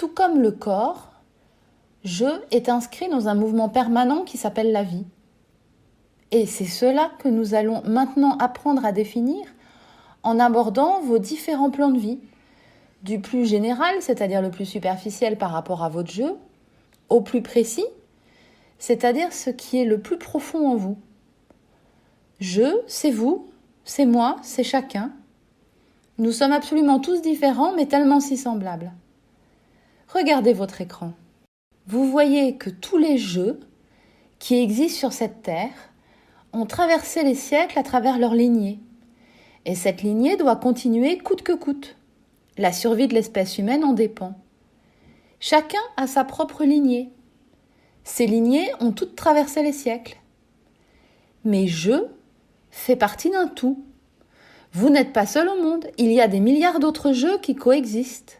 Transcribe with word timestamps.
Tout 0.00 0.08
comme 0.08 0.40
le 0.40 0.50
corps, 0.50 1.10
je 2.04 2.24
est 2.52 2.70
inscrit 2.70 3.10
dans 3.10 3.28
un 3.28 3.34
mouvement 3.34 3.68
permanent 3.68 4.24
qui 4.24 4.38
s'appelle 4.38 4.72
la 4.72 4.82
vie. 4.82 5.04
Et 6.30 6.46
c'est 6.46 6.64
cela 6.64 7.10
que 7.18 7.28
nous 7.28 7.52
allons 7.52 7.82
maintenant 7.84 8.38
apprendre 8.38 8.82
à 8.86 8.92
définir 8.92 9.44
en 10.22 10.38
abordant 10.38 11.02
vos 11.02 11.18
différents 11.18 11.68
plans 11.68 11.90
de 11.90 11.98
vie, 11.98 12.18
du 13.02 13.20
plus 13.20 13.44
général, 13.44 13.94
c'est-à-dire 14.00 14.40
le 14.40 14.50
plus 14.50 14.64
superficiel 14.64 15.36
par 15.36 15.50
rapport 15.50 15.84
à 15.84 15.90
votre 15.90 16.10
jeu, 16.10 16.34
au 17.10 17.20
plus 17.20 17.42
précis, 17.42 17.84
c'est-à-dire 18.78 19.34
ce 19.34 19.50
qui 19.50 19.82
est 19.82 19.84
le 19.84 20.00
plus 20.00 20.16
profond 20.16 20.66
en 20.66 20.76
vous. 20.76 20.96
Je, 22.38 22.80
c'est 22.86 23.10
vous, 23.10 23.50
c'est 23.84 24.06
moi, 24.06 24.36
c'est 24.40 24.64
chacun. 24.64 25.12
Nous 26.16 26.32
sommes 26.32 26.52
absolument 26.52 27.00
tous 27.00 27.20
différents, 27.20 27.74
mais 27.74 27.84
tellement 27.84 28.20
si 28.20 28.38
semblables. 28.38 28.92
Regardez 30.12 30.52
votre 30.52 30.80
écran. 30.80 31.12
Vous 31.86 32.10
voyez 32.10 32.56
que 32.56 32.68
tous 32.68 32.98
les 32.98 33.16
jeux 33.16 33.60
qui 34.40 34.56
existent 34.56 34.98
sur 34.98 35.12
cette 35.12 35.42
Terre 35.42 35.92
ont 36.52 36.66
traversé 36.66 37.22
les 37.22 37.36
siècles 37.36 37.78
à 37.78 37.84
travers 37.84 38.18
leur 38.18 38.34
lignée. 38.34 38.80
Et 39.66 39.76
cette 39.76 40.02
lignée 40.02 40.36
doit 40.36 40.56
continuer 40.56 41.18
coûte 41.18 41.42
que 41.42 41.52
coûte. 41.52 41.96
La 42.58 42.72
survie 42.72 43.06
de 43.06 43.14
l'espèce 43.14 43.58
humaine 43.58 43.84
en 43.84 43.92
dépend. 43.92 44.34
Chacun 45.38 45.78
a 45.96 46.08
sa 46.08 46.24
propre 46.24 46.64
lignée. 46.64 47.10
Ces 48.02 48.26
lignées 48.26 48.68
ont 48.80 48.90
toutes 48.90 49.14
traversé 49.14 49.62
les 49.62 49.72
siècles. 49.72 50.18
Mais 51.44 51.68
je 51.68 52.06
fais 52.72 52.96
partie 52.96 53.30
d'un 53.30 53.46
tout. 53.46 53.84
Vous 54.72 54.90
n'êtes 54.90 55.12
pas 55.12 55.26
seul 55.26 55.48
au 55.48 55.62
monde, 55.62 55.86
il 55.98 56.10
y 56.10 56.20
a 56.20 56.26
des 56.26 56.40
milliards 56.40 56.80
d'autres 56.80 57.12
jeux 57.12 57.38
qui 57.38 57.54
coexistent. 57.54 58.39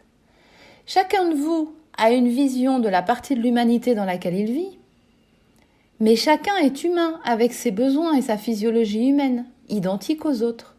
Chacun 0.93 1.29
de 1.29 1.35
vous 1.35 1.71
a 1.97 2.11
une 2.11 2.27
vision 2.27 2.79
de 2.79 2.89
la 2.89 3.01
partie 3.01 3.35
de 3.35 3.39
l'humanité 3.39 3.95
dans 3.95 4.03
laquelle 4.03 4.35
il 4.35 4.51
vit. 4.51 4.77
Mais 6.01 6.17
chacun 6.17 6.57
est 6.57 6.83
humain 6.83 7.21
avec 7.23 7.53
ses 7.53 7.71
besoins 7.71 8.13
et 8.15 8.21
sa 8.21 8.35
physiologie 8.35 9.07
humaine, 9.07 9.45
identiques 9.69 10.25
aux 10.25 10.41
autres. 10.43 10.75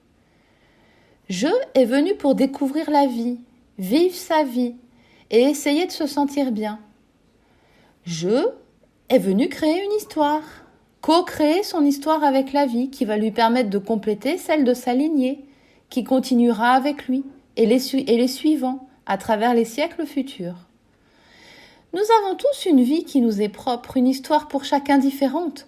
Je 1.30 1.48
est 1.74 1.86
venu 1.86 2.14
pour 2.14 2.34
découvrir 2.34 2.90
la 2.90 3.06
vie, 3.06 3.38
vivre 3.78 4.14
sa 4.14 4.44
vie 4.44 4.74
et 5.30 5.44
essayer 5.44 5.86
de 5.86 5.92
se 5.92 6.06
sentir 6.06 6.52
bien. 6.52 6.78
Je 8.04 8.48
est 9.08 9.18
venu 9.18 9.48
créer 9.48 9.82
une 9.82 9.96
histoire, 9.96 10.42
co-créer 11.00 11.62
son 11.62 11.86
histoire 11.86 12.22
avec 12.22 12.52
la 12.52 12.66
vie 12.66 12.90
qui 12.90 13.06
va 13.06 13.16
lui 13.16 13.30
permettre 13.30 13.70
de 13.70 13.78
compléter 13.78 14.36
celle 14.36 14.64
de 14.64 14.74
sa 14.74 14.92
lignée, 14.92 15.46
qui 15.88 16.04
continuera 16.04 16.72
avec 16.72 17.08
lui 17.08 17.24
et 17.56 17.64
les, 17.64 17.96
et 17.96 18.18
les 18.18 18.28
suivants 18.28 18.86
à 19.06 19.18
travers 19.18 19.54
les 19.54 19.64
siècles 19.64 20.06
futurs. 20.06 20.56
Nous 21.92 22.00
avons 22.20 22.36
tous 22.36 22.66
une 22.66 22.82
vie 22.82 23.04
qui 23.04 23.20
nous 23.20 23.42
est 23.42 23.48
propre, 23.48 23.96
une 23.96 24.08
histoire 24.08 24.48
pour 24.48 24.64
chacun 24.64 24.98
différente. 24.98 25.66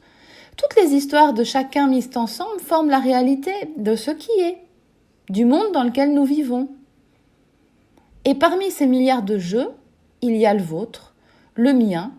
Toutes 0.57 0.77
les 0.77 0.95
histoires 0.95 1.35
de 1.35 1.45
chacun 1.45 1.87
mises 1.87 2.11
ensemble 2.17 2.61
forment 2.61 2.91
la 2.91 2.99
réalité 2.99 3.53
de 3.77 3.97
ce 3.97 4.11
qui 4.11 4.31
est, 4.41 4.59
du 5.29 5.45
monde 5.45 5.73
dans 5.73 5.83
lequel 5.83 6.15
nous 6.15 6.25
vivons. 6.25 6.69
Et 8.25 8.35
parmi 8.35 8.71
ces 8.71 8.87
milliards 8.87 9.23
de 9.23 9.39
jeux, 9.39 9.69
il 10.23 10.37
y 10.37 10.47
a 10.47 10.55
le 10.55 10.63
vôtre, 10.63 11.15
le 11.55 11.75
mien, 11.75 12.13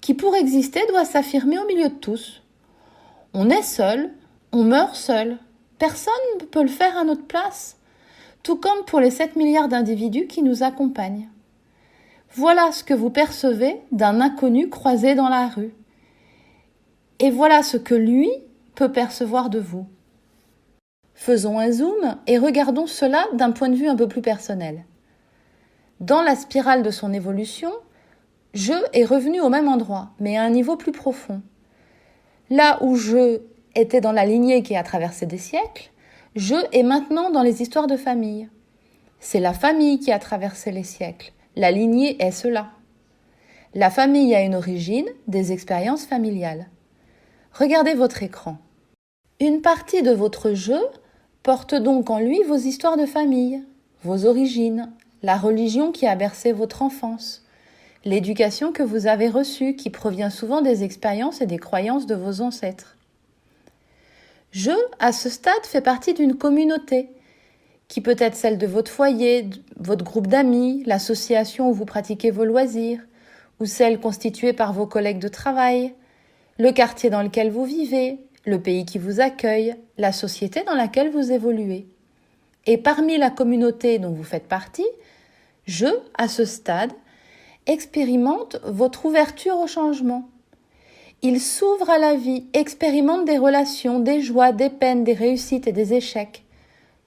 qui 0.00 0.14
pour 0.14 0.36
exister 0.36 0.80
doit 0.88 1.04
s'affirmer 1.04 1.58
au 1.58 1.66
milieu 1.66 1.88
de 1.88 1.94
tous. 1.94 2.42
On 3.32 3.50
est 3.50 3.62
seul, 3.62 4.12
on 4.52 4.62
meurt 4.62 4.94
seul. 4.94 5.38
Personne 5.78 6.12
ne 6.38 6.44
peut 6.44 6.62
le 6.62 6.68
faire 6.68 6.96
à 6.96 7.02
notre 7.02 7.26
place, 7.26 7.78
tout 8.44 8.56
comme 8.56 8.84
pour 8.86 9.00
les 9.00 9.10
7 9.10 9.34
milliards 9.34 9.68
d'individus 9.68 10.28
qui 10.28 10.42
nous 10.42 10.62
accompagnent. 10.62 11.28
Voilà 12.34 12.70
ce 12.72 12.84
que 12.84 12.94
vous 12.94 13.10
percevez 13.10 13.80
d'un 13.90 14.20
inconnu 14.20 14.68
croisé 14.68 15.14
dans 15.14 15.28
la 15.28 15.48
rue. 15.48 15.74
Et 17.18 17.30
voilà 17.30 17.62
ce 17.62 17.78
que 17.78 17.94
lui 17.94 18.30
peut 18.74 18.92
percevoir 18.92 19.48
de 19.48 19.58
vous. 19.58 19.86
Faisons 21.14 21.58
un 21.58 21.72
zoom 21.72 22.16
et 22.26 22.38
regardons 22.38 22.86
cela 22.86 23.24
d'un 23.32 23.50
point 23.50 23.70
de 23.70 23.76
vue 23.76 23.88
un 23.88 23.96
peu 23.96 24.08
plus 24.08 24.20
personnel. 24.20 24.84
Dans 26.00 26.22
la 26.22 26.36
spirale 26.36 26.82
de 26.82 26.90
son 26.90 27.14
évolution, 27.14 27.70
je 28.52 28.74
est 28.92 29.04
revenu 29.04 29.40
au 29.40 29.48
même 29.48 29.68
endroit, 29.68 30.10
mais 30.20 30.36
à 30.36 30.42
un 30.42 30.50
niveau 30.50 30.76
plus 30.76 30.92
profond. 30.92 31.40
Là 32.50 32.78
où 32.82 32.96
je 32.96 33.40
était 33.74 34.02
dans 34.02 34.12
la 34.12 34.26
lignée 34.26 34.62
qui 34.62 34.76
a 34.76 34.82
traversé 34.82 35.24
des 35.24 35.38
siècles, 35.38 35.90
je 36.34 36.56
est 36.72 36.82
maintenant 36.82 37.30
dans 37.30 37.42
les 37.42 37.62
histoires 37.62 37.86
de 37.86 37.96
famille. 37.96 38.48
C'est 39.20 39.40
la 39.40 39.52
famille 39.52 40.00
qui 40.00 40.10
a 40.10 40.18
traversé 40.18 40.72
les 40.72 40.82
siècles. 40.82 41.32
La 41.54 41.70
lignée 41.70 42.20
est 42.20 42.32
cela. 42.32 42.70
La 43.74 43.88
famille 43.88 44.34
a 44.34 44.42
une 44.42 44.56
origine, 44.56 45.06
des 45.28 45.52
expériences 45.52 46.06
familiales. 46.06 46.68
Regardez 47.52 47.94
votre 47.94 48.22
écran. 48.22 48.58
Une 49.40 49.62
partie 49.62 50.02
de 50.02 50.10
votre 50.10 50.54
jeu 50.54 50.80
porte 51.44 51.74
donc 51.74 52.10
en 52.10 52.18
lui 52.18 52.42
vos 52.42 52.56
histoires 52.56 52.96
de 52.96 53.06
famille, 53.06 53.62
vos 54.02 54.26
origines, 54.26 54.92
la 55.22 55.36
religion 55.36 55.92
qui 55.92 56.06
a 56.06 56.16
bercé 56.16 56.52
votre 56.52 56.82
enfance, 56.82 57.44
l'éducation 58.04 58.72
que 58.72 58.82
vous 58.82 59.06
avez 59.06 59.28
reçue 59.28 59.76
qui 59.76 59.90
provient 59.90 60.30
souvent 60.30 60.62
des 60.62 60.82
expériences 60.82 61.40
et 61.40 61.46
des 61.46 61.58
croyances 61.58 62.06
de 62.06 62.14
vos 62.14 62.40
ancêtres. 62.40 62.96
Je, 64.54 64.70
à 65.00 65.10
ce 65.10 65.28
stade, 65.28 65.64
fait 65.64 65.80
partie 65.80 66.14
d'une 66.14 66.36
communauté 66.36 67.08
qui 67.88 68.00
peut 68.00 68.14
être 68.16 68.36
celle 68.36 68.56
de 68.56 68.68
votre 68.68 68.90
foyer, 68.90 69.50
votre 69.76 70.04
groupe 70.04 70.28
d'amis, 70.28 70.84
l'association 70.86 71.70
où 71.70 71.72
vous 71.72 71.84
pratiquez 71.84 72.30
vos 72.30 72.44
loisirs, 72.44 73.00
ou 73.58 73.66
celle 73.66 73.98
constituée 73.98 74.52
par 74.52 74.72
vos 74.72 74.86
collègues 74.86 75.18
de 75.18 75.26
travail, 75.26 75.92
le 76.58 76.70
quartier 76.70 77.10
dans 77.10 77.22
lequel 77.22 77.50
vous 77.50 77.64
vivez, 77.64 78.20
le 78.46 78.60
pays 78.60 78.84
qui 78.84 78.98
vous 78.98 79.20
accueille, 79.20 79.74
la 79.98 80.12
société 80.12 80.62
dans 80.62 80.76
laquelle 80.76 81.10
vous 81.10 81.32
évoluez. 81.32 81.88
Et 82.66 82.78
parmi 82.78 83.18
la 83.18 83.30
communauté 83.30 83.98
dont 83.98 84.12
vous 84.12 84.22
faites 84.22 84.46
partie, 84.46 84.86
je, 85.66 85.88
à 86.16 86.28
ce 86.28 86.44
stade, 86.44 86.92
expérimente 87.66 88.60
votre 88.62 89.04
ouverture 89.06 89.58
au 89.58 89.66
changement. 89.66 90.28
Il 91.22 91.40
s'ouvre 91.40 91.88
à 91.90 91.98
la 91.98 92.14
vie, 92.14 92.46
expérimente 92.52 93.24
des 93.24 93.38
relations, 93.38 93.98
des 93.98 94.20
joies, 94.20 94.52
des 94.52 94.70
peines, 94.70 95.04
des 95.04 95.14
réussites 95.14 95.66
et 95.66 95.72
des 95.72 95.94
échecs 95.94 96.44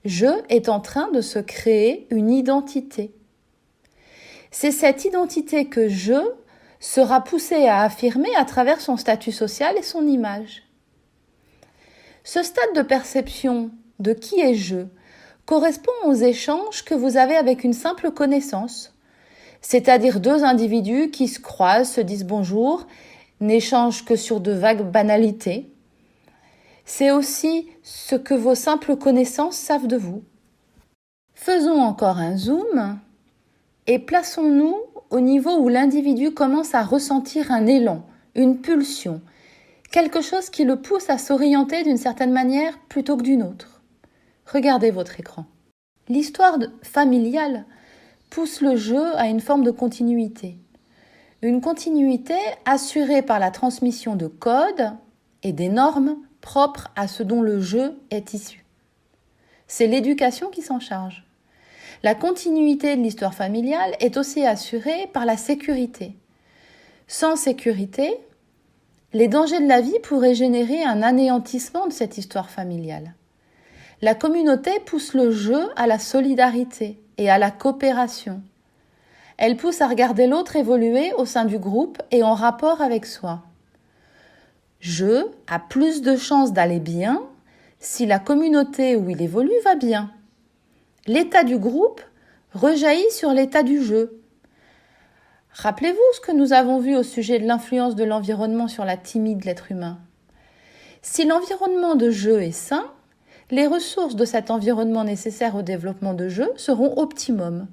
je 0.04 0.26
est 0.48 0.68
en 0.68 0.80
train 0.80 1.10
de 1.10 1.20
se 1.20 1.38
créer 1.38 2.06
une 2.10 2.30
identité. 2.30 3.12
C'est 4.50 4.70
cette 4.70 5.04
identité 5.04 5.66
que 5.66 5.88
je 5.88 6.14
sera 6.80 7.22
poussé 7.22 7.66
à 7.66 7.82
affirmer 7.82 8.34
à 8.36 8.44
travers 8.44 8.80
son 8.80 8.96
statut 8.96 9.32
social 9.32 9.76
et 9.76 9.82
son 9.82 10.06
image. 10.06 10.62
Ce 12.24 12.42
stade 12.42 12.74
de 12.74 12.82
perception 12.82 13.70
de 13.98 14.12
qui 14.12 14.40
est 14.40 14.54
je 14.54 14.86
correspond 15.44 15.92
aux 16.04 16.14
échanges 16.14 16.84
que 16.84 16.94
vous 16.94 17.16
avez 17.16 17.36
avec 17.36 17.64
une 17.64 17.72
simple 17.72 18.10
connaissance, 18.10 18.94
c'est-à-dire 19.60 20.20
deux 20.20 20.44
individus 20.44 21.10
qui 21.10 21.26
se 21.26 21.40
croisent, 21.40 21.92
se 21.92 22.00
disent 22.00 22.24
bonjour, 22.24 22.86
n'échangent 23.40 24.04
que 24.04 24.16
sur 24.16 24.40
de 24.40 24.52
vagues 24.52 24.90
banalités, 24.90 25.70
c'est 26.84 27.10
aussi 27.10 27.68
ce 27.82 28.14
que 28.16 28.34
vos 28.34 28.54
simples 28.54 28.96
connaissances 28.96 29.56
savent 29.56 29.86
de 29.86 29.96
vous. 29.96 30.22
Faisons 31.34 31.80
encore 31.80 32.18
un 32.18 32.36
zoom 32.36 32.98
et 33.86 33.98
plaçons-nous 33.98 34.76
au 35.10 35.20
niveau 35.20 35.56
où 35.58 35.68
l'individu 35.68 36.32
commence 36.32 36.74
à 36.74 36.82
ressentir 36.82 37.52
un 37.52 37.66
élan, 37.66 38.04
une 38.34 38.60
pulsion, 38.60 39.20
quelque 39.90 40.20
chose 40.20 40.50
qui 40.50 40.64
le 40.64 40.80
pousse 40.80 41.10
à 41.10 41.18
s'orienter 41.18 41.84
d'une 41.84 41.96
certaine 41.96 42.32
manière 42.32 42.78
plutôt 42.88 43.16
que 43.16 43.22
d'une 43.22 43.42
autre. 43.42 43.82
Regardez 44.46 44.90
votre 44.90 45.20
écran. 45.20 45.44
L'histoire 46.08 46.58
familiale 46.82 47.66
pousse 48.30 48.60
le 48.60 48.76
jeu 48.76 49.14
à 49.16 49.28
une 49.28 49.40
forme 49.40 49.64
de 49.64 49.70
continuité. 49.70 50.58
Une 51.40 51.60
continuité 51.60 52.34
assurée 52.64 53.22
par 53.22 53.38
la 53.38 53.52
transmission 53.52 54.16
de 54.16 54.26
codes 54.26 54.92
et 55.44 55.52
des 55.52 55.68
normes 55.68 56.16
propre 56.40 56.88
à 56.96 57.06
ce 57.06 57.22
dont 57.22 57.42
le 57.42 57.60
jeu 57.60 57.96
est 58.10 58.34
issu. 58.34 58.64
C'est 59.68 59.86
l'éducation 59.86 60.50
qui 60.50 60.62
s'en 60.62 60.80
charge. 60.80 61.24
La 62.02 62.16
continuité 62.16 62.96
de 62.96 63.02
l'histoire 63.02 63.34
familiale 63.34 63.94
est 64.00 64.16
aussi 64.16 64.44
assurée 64.44 65.08
par 65.12 65.26
la 65.26 65.36
sécurité. 65.36 66.16
Sans 67.06 67.36
sécurité, 67.36 68.18
les 69.12 69.28
dangers 69.28 69.60
de 69.60 69.68
la 69.68 69.80
vie 69.80 69.98
pourraient 70.02 70.34
générer 70.34 70.82
un 70.82 71.02
anéantissement 71.02 71.86
de 71.86 71.92
cette 71.92 72.18
histoire 72.18 72.50
familiale. 72.50 73.14
La 74.02 74.16
communauté 74.16 74.70
pousse 74.86 75.14
le 75.14 75.30
jeu 75.30 75.68
à 75.76 75.86
la 75.86 76.00
solidarité 76.00 77.00
et 77.16 77.30
à 77.30 77.38
la 77.38 77.52
coopération. 77.52 78.42
Elle 79.38 79.56
pousse 79.56 79.80
à 79.80 79.86
regarder 79.86 80.26
l'autre 80.26 80.56
évoluer 80.56 81.12
au 81.14 81.24
sein 81.24 81.44
du 81.44 81.58
groupe 81.58 82.02
et 82.10 82.24
en 82.24 82.34
rapport 82.34 82.82
avec 82.82 83.06
soi. 83.06 83.44
Je 84.80 85.26
a 85.46 85.60
plus 85.60 86.02
de 86.02 86.16
chances 86.16 86.52
d'aller 86.52 86.80
bien 86.80 87.22
si 87.78 88.04
la 88.04 88.18
communauté 88.18 88.96
où 88.96 89.08
il 89.08 89.22
évolue 89.22 89.60
va 89.64 89.76
bien. 89.76 90.10
L'état 91.06 91.44
du 91.44 91.56
groupe 91.56 92.02
rejaillit 92.52 93.10
sur 93.12 93.32
l'état 93.32 93.62
du 93.62 93.80
jeu. 93.80 94.20
Rappelez-vous 95.52 95.98
ce 96.14 96.20
que 96.20 96.32
nous 96.32 96.52
avons 96.52 96.80
vu 96.80 96.96
au 96.96 97.04
sujet 97.04 97.38
de 97.38 97.46
l'influence 97.46 97.94
de 97.94 98.04
l'environnement 98.04 98.66
sur 98.66 98.84
la 98.84 98.96
timide 98.96 99.38
de 99.38 99.46
l'être 99.46 99.70
humain. 99.70 100.00
Si 101.00 101.24
l'environnement 101.24 101.94
de 101.94 102.10
jeu 102.10 102.42
est 102.42 102.50
sain, 102.50 102.84
les 103.52 103.68
ressources 103.68 104.16
de 104.16 104.24
cet 104.24 104.50
environnement 104.50 105.04
nécessaires 105.04 105.54
au 105.54 105.62
développement 105.62 106.14
de 106.14 106.28
jeu 106.28 106.50
seront 106.56 106.98
optimum. 106.98 107.68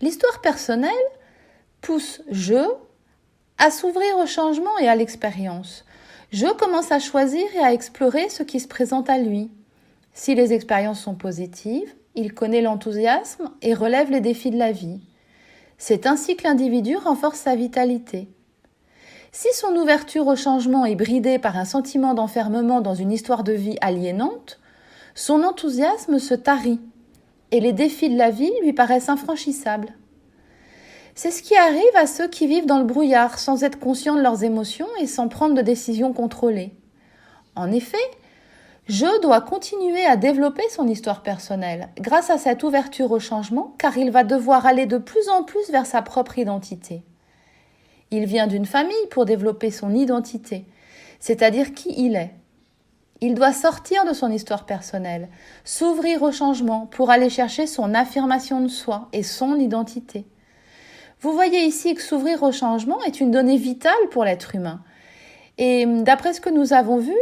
L'histoire 0.00 0.40
personnelle 0.40 0.90
pousse 1.80 2.22
jeu 2.30 2.66
à 3.58 3.70
s'ouvrir 3.70 4.18
au 4.18 4.26
changement 4.26 4.76
et 4.78 4.88
à 4.88 4.94
l'expérience. 4.94 5.84
Je 6.32 6.46
commence 6.46 6.92
à 6.92 6.98
choisir 6.98 7.44
et 7.54 7.60
à 7.60 7.72
explorer 7.72 8.28
ce 8.28 8.42
qui 8.42 8.60
se 8.60 8.68
présente 8.68 9.08
à 9.08 9.18
lui. 9.18 9.50
Si 10.12 10.34
les 10.34 10.52
expériences 10.52 11.00
sont 11.00 11.14
positives, 11.14 11.94
il 12.14 12.34
connaît 12.34 12.62
l'enthousiasme 12.62 13.50
et 13.62 13.74
relève 13.74 14.10
les 14.10 14.20
défis 14.20 14.50
de 14.50 14.58
la 14.58 14.72
vie. 14.72 15.00
C'est 15.78 16.06
ainsi 16.06 16.36
que 16.36 16.44
l'individu 16.44 16.96
renforce 16.96 17.38
sa 17.38 17.54
vitalité. 17.54 18.28
Si 19.32 19.48
son 19.52 19.74
ouverture 19.76 20.26
au 20.26 20.36
changement 20.36 20.86
est 20.86 20.94
bridée 20.94 21.38
par 21.38 21.56
un 21.58 21.66
sentiment 21.66 22.14
d'enfermement 22.14 22.80
dans 22.80 22.94
une 22.94 23.12
histoire 23.12 23.44
de 23.44 23.52
vie 23.52 23.76
aliénante, 23.80 24.58
son 25.14 25.42
enthousiasme 25.42 26.18
se 26.18 26.34
tarit 26.34 26.80
et 27.52 27.60
les 27.60 27.72
défis 27.72 28.10
de 28.10 28.18
la 28.18 28.30
vie 28.30 28.52
lui 28.62 28.72
paraissent 28.72 29.08
infranchissables. 29.08 29.94
C'est 31.14 31.30
ce 31.30 31.42
qui 31.42 31.56
arrive 31.56 31.96
à 31.96 32.06
ceux 32.06 32.28
qui 32.28 32.46
vivent 32.46 32.66
dans 32.66 32.78
le 32.78 32.84
brouillard 32.84 33.38
sans 33.38 33.64
être 33.64 33.78
conscients 33.78 34.16
de 34.16 34.20
leurs 34.20 34.44
émotions 34.44 34.88
et 35.00 35.06
sans 35.06 35.28
prendre 35.28 35.54
de 35.54 35.62
décisions 35.62 36.12
contrôlées. 36.12 36.74
En 37.54 37.72
effet, 37.72 37.96
je 38.88 39.20
dois 39.22 39.40
continuer 39.40 40.04
à 40.04 40.16
développer 40.16 40.62
son 40.70 40.86
histoire 40.86 41.22
personnelle 41.22 41.88
grâce 41.98 42.30
à 42.30 42.38
cette 42.38 42.62
ouverture 42.62 43.10
au 43.10 43.18
changement 43.18 43.74
car 43.78 43.96
il 43.96 44.10
va 44.10 44.24
devoir 44.24 44.66
aller 44.66 44.86
de 44.86 44.98
plus 44.98 45.28
en 45.28 45.42
plus 45.42 45.70
vers 45.70 45.86
sa 45.86 46.02
propre 46.02 46.38
identité. 46.38 47.02
Il 48.10 48.26
vient 48.26 48.46
d'une 48.46 48.66
famille 48.66 48.94
pour 49.10 49.24
développer 49.24 49.70
son 49.70 49.94
identité, 49.94 50.66
c'est-à-dire 51.18 51.74
qui 51.74 51.94
il 51.96 52.14
est. 52.14 52.32
Il 53.20 53.34
doit 53.34 53.52
sortir 53.52 54.04
de 54.04 54.12
son 54.12 54.30
histoire 54.30 54.66
personnelle, 54.66 55.28
s'ouvrir 55.64 56.22
au 56.22 56.32
changement 56.32 56.86
pour 56.86 57.10
aller 57.10 57.30
chercher 57.30 57.66
son 57.66 57.94
affirmation 57.94 58.60
de 58.60 58.68
soi 58.68 59.08
et 59.12 59.22
son 59.22 59.56
identité. 59.56 60.26
Vous 61.20 61.32
voyez 61.32 61.64
ici 61.64 61.94
que 61.94 62.02
s'ouvrir 62.02 62.42
au 62.42 62.52
changement 62.52 63.02
est 63.04 63.20
une 63.20 63.30
donnée 63.30 63.56
vitale 63.56 63.94
pour 64.10 64.24
l'être 64.24 64.54
humain. 64.54 64.82
Et 65.56 65.86
d'après 65.86 66.34
ce 66.34 66.42
que 66.42 66.50
nous 66.50 66.74
avons 66.74 66.98
vu, 66.98 67.16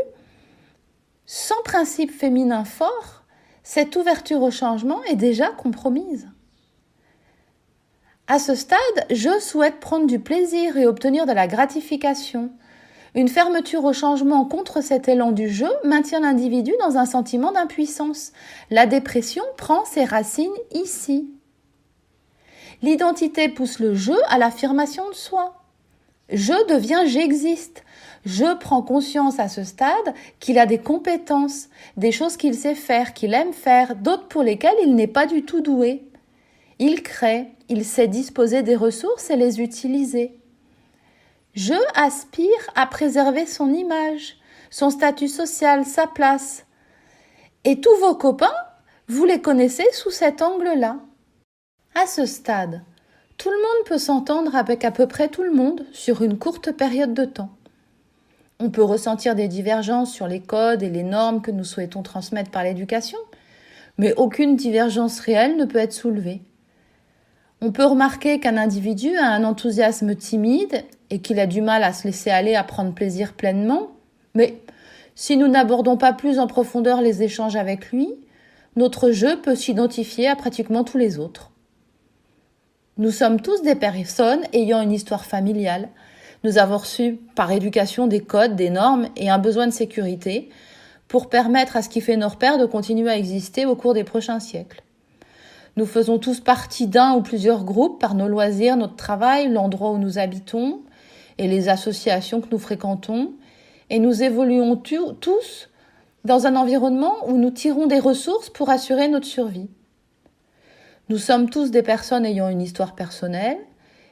sans 1.26 1.62
principe 1.64 2.10
féminin 2.10 2.64
fort, 2.64 3.22
cette 3.62 3.94
ouverture 3.96 4.42
au 4.42 4.50
changement 4.50 5.02
est 5.04 5.16
déjà 5.16 5.48
compromise. 5.50 6.28
À 8.26 8.38
ce 8.38 8.54
stade, 8.54 8.78
je 9.10 9.38
souhaite 9.38 9.80
prendre 9.80 10.06
du 10.06 10.18
plaisir 10.18 10.76
et 10.76 10.86
obtenir 10.86 11.26
de 11.26 11.32
la 11.32 11.46
gratification. 11.46 12.50
Une 13.14 13.28
fermeture 13.28 13.84
au 13.84 13.92
changement 13.92 14.44
contre 14.44 14.82
cet 14.82 15.06
élan 15.08 15.30
du 15.30 15.48
jeu 15.48 15.70
maintient 15.84 16.20
l'individu 16.20 16.72
dans 16.80 16.96
un 16.96 17.06
sentiment 17.06 17.52
d'impuissance. 17.52 18.32
La 18.70 18.86
dépression 18.86 19.44
prend 19.56 19.84
ses 19.84 20.04
racines 20.04 20.50
ici. 20.72 21.30
L'identité 22.82 23.48
pousse 23.48 23.78
le 23.78 23.94
jeu 23.94 24.16
à 24.28 24.38
l'affirmation 24.38 25.08
de 25.08 25.14
soi. 25.14 25.54
Je 26.28 26.66
deviens 26.68 27.06
j'existe. 27.06 27.84
Je 28.24 28.56
prends 28.56 28.82
conscience 28.82 29.38
à 29.38 29.48
ce 29.48 29.62
stade 29.62 30.14
qu'il 30.40 30.58
a 30.58 30.66
des 30.66 30.78
compétences, 30.78 31.68
des 31.96 32.10
choses 32.10 32.36
qu'il 32.36 32.54
sait 32.54 32.74
faire, 32.74 33.14
qu'il 33.14 33.32
aime 33.34 33.52
faire, 33.52 33.94
d'autres 33.94 34.26
pour 34.26 34.42
lesquelles 34.42 34.74
il 34.82 34.96
n'est 34.96 35.06
pas 35.06 35.26
du 35.26 35.44
tout 35.44 35.60
doué. 35.60 36.02
Il 36.80 37.02
crée, 37.02 37.46
il 37.68 37.84
sait 37.84 38.08
disposer 38.08 38.62
des 38.62 38.74
ressources 38.74 39.30
et 39.30 39.36
les 39.36 39.60
utiliser. 39.60 40.36
Je 41.54 41.74
aspire 41.94 42.48
à 42.74 42.86
préserver 42.86 43.46
son 43.46 43.72
image, 43.72 44.38
son 44.70 44.90
statut 44.90 45.28
social, 45.28 45.84
sa 45.84 46.08
place. 46.08 46.66
Et 47.62 47.80
tous 47.80 47.96
vos 48.00 48.16
copains, 48.16 48.54
vous 49.06 49.24
les 49.24 49.40
connaissez 49.40 49.86
sous 49.92 50.10
cet 50.10 50.42
angle-là. 50.42 50.98
À 51.94 52.06
ce 52.08 52.26
stade, 52.26 52.82
tout 53.36 53.50
le 53.50 53.56
monde 53.56 53.86
peut 53.86 53.98
s'entendre 53.98 54.56
avec 54.56 54.84
à 54.84 54.90
peu 54.90 55.06
près 55.06 55.28
tout 55.28 55.44
le 55.44 55.52
monde 55.52 55.86
sur 55.92 56.22
une 56.22 56.38
courte 56.38 56.72
période 56.72 57.14
de 57.14 57.24
temps. 57.24 57.50
On 58.58 58.70
peut 58.70 58.82
ressentir 58.82 59.36
des 59.36 59.46
divergences 59.46 60.12
sur 60.12 60.26
les 60.26 60.40
codes 60.40 60.82
et 60.82 60.90
les 60.90 61.04
normes 61.04 61.40
que 61.40 61.52
nous 61.52 61.64
souhaitons 61.64 62.02
transmettre 62.02 62.50
par 62.50 62.64
l'éducation, 62.64 63.18
mais 63.96 64.12
aucune 64.14 64.56
divergence 64.56 65.20
réelle 65.20 65.56
ne 65.56 65.66
peut 65.66 65.78
être 65.78 65.92
soulevée. 65.92 66.42
On 67.60 67.72
peut 67.72 67.84
remarquer 67.84 68.40
qu'un 68.40 68.56
individu 68.56 69.16
a 69.16 69.28
un 69.28 69.44
enthousiasme 69.44 70.14
timide 70.14 70.84
et 71.10 71.20
qu'il 71.20 71.40
a 71.40 71.46
du 71.46 71.62
mal 71.62 71.82
à 71.82 71.92
se 71.92 72.04
laisser 72.06 72.30
aller 72.30 72.54
à 72.54 72.64
prendre 72.64 72.92
plaisir 72.92 73.32
pleinement, 73.34 73.88
mais 74.34 74.60
si 75.14 75.36
nous 75.36 75.48
n'abordons 75.48 75.96
pas 75.96 76.12
plus 76.12 76.38
en 76.38 76.46
profondeur 76.46 77.00
les 77.00 77.22
échanges 77.22 77.56
avec 77.56 77.92
lui, 77.92 78.08
notre 78.76 79.12
jeu 79.12 79.40
peut 79.40 79.54
s'identifier 79.54 80.28
à 80.28 80.36
pratiquement 80.36 80.82
tous 80.82 80.98
les 80.98 81.18
autres. 81.18 81.52
Nous 82.96 83.10
sommes 83.10 83.40
tous 83.40 83.62
des 83.62 83.74
personnes 83.74 84.42
ayant 84.52 84.80
une 84.80 84.92
histoire 84.92 85.24
familiale. 85.24 85.88
Nous 86.44 86.58
avons 86.58 86.78
reçu 86.78 87.18
par 87.34 87.50
éducation 87.50 88.06
des 88.06 88.20
codes, 88.20 88.54
des 88.56 88.70
normes 88.70 89.08
et 89.16 89.30
un 89.30 89.38
besoin 89.38 89.66
de 89.66 89.72
sécurité 89.72 90.48
pour 91.08 91.28
permettre 91.28 91.76
à 91.76 91.82
ce 91.82 91.88
qui 91.88 92.00
fait 92.00 92.16
nos 92.16 92.28
repères 92.28 92.58
de 92.58 92.66
continuer 92.66 93.10
à 93.10 93.16
exister 93.16 93.66
au 93.66 93.74
cours 93.74 93.94
des 93.94 94.04
prochains 94.04 94.40
siècles. 94.40 94.83
Nous 95.76 95.86
faisons 95.86 96.18
tous 96.18 96.40
partie 96.40 96.86
d'un 96.86 97.14
ou 97.14 97.22
plusieurs 97.22 97.64
groupes 97.64 98.00
par 98.00 98.14
nos 98.14 98.28
loisirs, 98.28 98.76
notre 98.76 98.96
travail, 98.96 99.48
l'endroit 99.48 99.90
où 99.90 99.98
nous 99.98 100.18
habitons 100.18 100.82
et 101.38 101.48
les 101.48 101.68
associations 101.68 102.40
que 102.40 102.50
nous 102.50 102.58
fréquentons. 102.58 103.32
Et 103.90 103.98
nous 103.98 104.22
évoluons 104.22 104.76
tous 104.76 105.68
dans 106.24 106.46
un 106.46 106.56
environnement 106.56 107.28
où 107.28 107.36
nous 107.36 107.50
tirons 107.50 107.86
des 107.86 107.98
ressources 107.98 108.50
pour 108.50 108.70
assurer 108.70 109.08
notre 109.08 109.26
survie. 109.26 109.68
Nous 111.08 111.18
sommes 111.18 111.50
tous 111.50 111.70
des 111.70 111.82
personnes 111.82 112.24
ayant 112.24 112.48
une 112.48 112.62
histoire 112.62 112.94
personnelle 112.94 113.58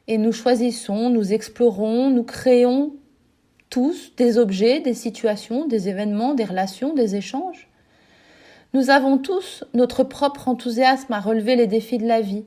et 0.08 0.18
nous 0.18 0.32
choisissons, 0.32 1.10
nous 1.10 1.32
explorons, 1.32 2.10
nous 2.10 2.24
créons 2.24 2.92
tous 3.70 4.14
des 4.16 4.36
objets, 4.36 4.80
des 4.80 4.92
situations, 4.92 5.66
des 5.66 5.88
événements, 5.88 6.34
des 6.34 6.44
relations, 6.44 6.92
des 6.92 7.16
échanges. 7.16 7.70
Nous 8.74 8.88
avons 8.88 9.18
tous 9.18 9.64
notre 9.74 10.02
propre 10.02 10.48
enthousiasme 10.48 11.12
à 11.12 11.20
relever 11.20 11.56
les 11.56 11.66
défis 11.66 11.98
de 11.98 12.06
la 12.06 12.22
vie. 12.22 12.44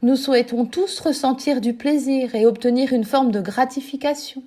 Nous 0.00 0.16
souhaitons 0.16 0.64
tous 0.64 1.00
ressentir 1.00 1.60
du 1.60 1.74
plaisir 1.74 2.34
et 2.34 2.46
obtenir 2.46 2.94
une 2.94 3.04
forme 3.04 3.30
de 3.30 3.42
gratification. 3.42 4.42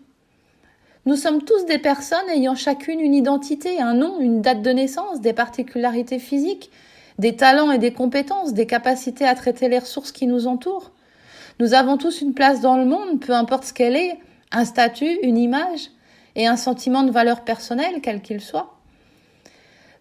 Nous 1.06 1.16
sommes 1.16 1.44
tous 1.44 1.66
des 1.68 1.78
personnes 1.78 2.30
ayant 2.34 2.56
chacune 2.56 3.00
une 3.00 3.14
identité, 3.14 3.80
un 3.80 3.94
nom, 3.94 4.20
une 4.22 4.42
date 4.42 4.64
de 4.64 4.72
naissance, 4.72 5.22
des 5.22 5.34
particularités 5.34 6.18
physiques, 6.18 6.72
des 7.20 7.36
talents 7.36 7.70
et 7.70 7.78
des 7.78 7.94
compétences, 7.94 8.54
des 8.54 8.66
capacités 8.66 9.28
à 9.28 9.36
traiter 9.36 9.70
les 9.70 9.78
ressources 9.78 10.12
qui 10.12 10.26
nous 10.26 10.48
entourent. 10.48 10.94
Nous 11.60 11.76
avons 11.76 11.98
tous 11.98 12.22
une 12.22 12.34
place 12.34 12.60
dans 12.60 12.78
le 12.78 12.86
monde, 12.86 13.20
peu 13.20 13.34
importe 13.34 13.66
ce 13.66 13.74
qu'elle 13.74 13.96
est, 13.96 14.18
un 14.52 14.66
statut, 14.66 15.20
une 15.22 15.38
image 15.38 15.92
et 16.36 16.48
un 16.48 16.58
sentiment 16.58 17.04
de 17.04 17.12
valeur 17.12 17.42
personnelle, 17.42 18.02
quel 18.02 18.24
qu'il 18.24 18.42
soit. 18.42 18.80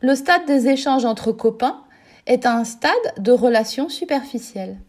Le 0.04 0.16
stade 0.16 0.46
des 0.46 0.66
échanges 0.66 1.04
entre 1.04 1.30
copains 1.30 1.84
est 2.26 2.44
un 2.44 2.64
stade 2.64 2.92
de 3.18 3.30
relation 3.30 3.88
superficielle. 3.88 4.80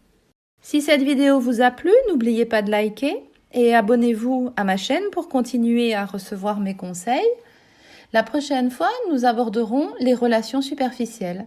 Si 0.60 0.82
cette 0.82 1.02
vidéo 1.02 1.38
vous 1.38 1.60
a 1.60 1.70
plu, 1.70 1.92
n'oubliez 2.08 2.46
pas 2.46 2.62
de 2.62 2.70
liker 2.72 3.22
et 3.52 3.76
abonnez-vous 3.76 4.50
à 4.56 4.64
ma 4.64 4.76
chaîne 4.76 5.04
pour 5.12 5.28
continuer 5.28 5.94
à 5.94 6.04
recevoir 6.04 6.58
mes 6.58 6.74
conseils. 6.74 7.30
La 8.12 8.24
prochaine 8.24 8.72
fois, 8.72 8.90
nous 9.08 9.24
aborderons 9.24 9.88
les 10.00 10.14
relations 10.14 10.62
superficielles. 10.62 11.46